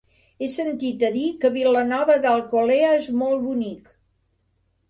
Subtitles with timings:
[0.43, 3.93] He sentit a dir que Vilanova d'Alcolea és molt bonic.